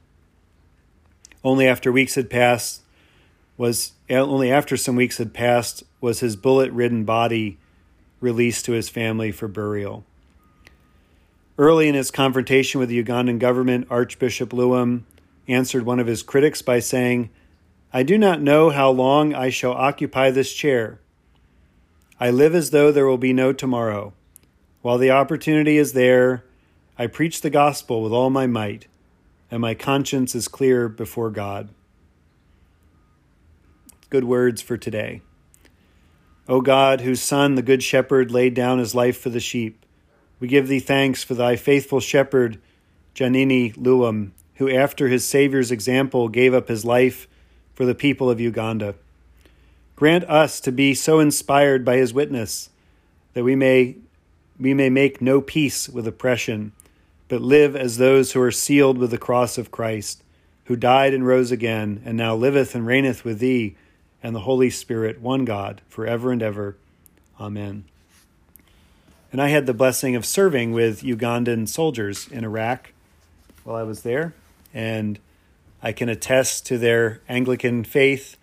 Only 1.43 1.67
after 1.67 1.91
weeks 1.91 2.17
had 2.17 2.29
passed 2.29 2.83
was 3.59 3.93
uh, 4.09 4.15
only 4.15 4.51
after 4.51 4.77
some 4.79 4.97
weeks 4.97 5.19
had 5.19 5.35
passed 5.35 5.83
was 6.01 6.21
his 6.21 6.37
bullet-ridden 6.37 7.05
body 7.05 7.59
released 8.21 8.65
to 8.65 8.73
his 8.73 8.89
family 8.89 9.31
for 9.31 9.49
burial. 9.49 10.05
Early 11.59 11.89
in 11.89 11.95
his 11.95 12.11
confrontation 12.11 12.79
with 12.79 12.89
the 12.89 13.03
Ugandan 13.03 13.39
government, 13.39 13.89
Archbishop 13.91 14.51
Luwum 14.51 15.03
answered 15.49 15.85
one 15.85 15.99
of 15.99 16.07
his 16.07 16.23
critics 16.23 16.63
by 16.63 16.79
saying, 16.79 17.31
I 17.93 18.03
do 18.05 18.17
not 18.17 18.41
know 18.41 18.71
how 18.71 18.91
long 18.91 19.35
I 19.35 19.51
shall 19.51 19.73
occupy 19.73 20.31
this 20.31 20.53
chair. 20.53 21.01
I 22.21 22.31
live 22.31 22.55
as 22.55 22.71
though 22.71 22.93
there 22.93 23.07
will 23.07 23.19
be 23.19 23.33
no 23.33 23.53
tomorrow. 23.53 24.13
While 24.83 24.99
the 24.99 25.11
opportunity 25.11 25.79
is 25.79 25.95
there, 25.95 26.45
I 26.97 27.07
preach 27.07 27.41
the 27.41 27.51
gospel 27.51 28.03
with 28.03 28.13
all 28.13 28.31
my 28.31 28.47
might, 28.47 28.87
and 29.51 29.61
my 29.61 29.75
conscience 29.75 30.35
is 30.35 30.49
clear 30.49 30.89
before 30.89 31.31
God. 31.31 31.71
Good 34.11 34.25
words 34.25 34.63
for 34.63 34.79
today. 34.79 35.21
O 36.49 36.63
God, 36.63 37.03
whose 37.03 37.21
Son, 37.21 37.57
the 37.57 37.63
Good 37.63 37.83
Shepherd, 37.83 38.31
laid 38.31 38.55
down 38.55 38.79
his 38.79 38.95
life 38.95 39.21
for 39.21 39.29
the 39.29 39.39
sheep, 39.39 39.85
we 40.41 40.49
give 40.49 40.67
thee 40.67 40.81
thanks 40.81 41.23
for 41.23 41.35
thy 41.35 41.57
faithful 41.57 42.01
shepherd, 42.01 42.59
Janani 43.15 43.77
Luwum, 43.77 44.31
who, 44.55 44.71
after 44.71 45.09
his 45.09 45.27
Saviour's 45.27 45.71
example, 45.71 46.29
gave 46.29 46.55
up 46.55 46.69
his 46.69 46.87
life 46.87 47.29
for 47.75 47.85
the 47.85 47.95
people 47.95 48.31
of 48.31 48.41
Uganda. 48.41 48.95
Grant 49.95 50.25
us 50.25 50.59
to 50.61 50.73
be 50.73 50.95
so 50.95 51.21
inspired 51.21 51.85
by 51.85 51.99
his 51.99 52.15
witness 52.15 52.71
that 53.35 53.45
we 53.45 53.55
may, 53.55 53.97
we 54.59 54.73
may 54.73 54.89
make 54.89 55.21
no 55.21 55.43
peace 55.43 55.87
with 55.87 56.07
oppression, 56.07 56.73
but 57.29 57.43
live 57.43 57.77
as 57.77 57.99
those 57.99 58.33
who 58.33 58.41
are 58.41 58.51
sealed 58.51 58.97
with 58.97 59.11
the 59.11 59.19
cross 59.19 59.59
of 59.59 59.71
Christ, 59.71 60.25
who 60.65 60.77
died 60.77 61.13
and 61.13 61.27
rose 61.27 61.51
again, 61.51 62.01
and 62.07 62.17
now 62.17 62.35
liveth 62.35 62.75
and 62.75 62.87
reigneth 62.87 63.23
with 63.23 63.39
thee 63.39 63.77
and 64.23 64.35
the 64.35 64.41
Holy 64.41 64.71
Spirit, 64.71 65.21
one 65.21 65.45
God, 65.45 65.81
forever 65.89 66.33
and 66.33 66.43
ever. 66.43 66.77
Amen. 67.41 67.85
And 69.31 69.43
I 69.43 69.49
had 69.49 69.67
the 69.67 69.75
blessing 69.75 70.17
of 70.17 70.25
serving 70.25 70.73
with 70.73 71.03
Ugandan 71.03 71.69
soldiers 71.69 72.29
in 72.29 72.45
Iraq 72.45 72.93
while 73.65 73.77
I 73.77 73.83
was 73.83 74.03
there. 74.03 74.35
And 74.73 75.19
I 75.83 75.93
can 75.93 76.09
attest 76.09 76.67
to 76.67 76.79
their 76.79 77.21
Anglican 77.29 77.85
faith 77.85 78.37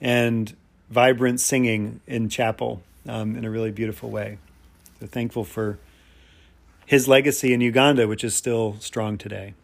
and 0.00 0.54
vibrant 0.90 1.40
singing 1.40 2.00
in 2.06 2.28
chapel 2.28 2.82
um, 3.06 3.36
in 3.36 3.44
a 3.44 3.50
really 3.50 3.70
beautiful 3.70 4.10
way. 4.10 4.38
So 5.00 5.06
thankful 5.06 5.44
for 5.44 5.78
his 6.86 7.08
legacy 7.08 7.52
in 7.52 7.60
Uganda, 7.60 8.06
which 8.06 8.22
is 8.24 8.34
still 8.34 8.76
strong 8.80 9.18
today. 9.18 9.54